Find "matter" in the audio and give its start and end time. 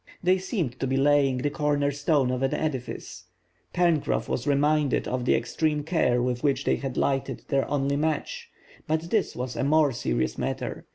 10.39-10.87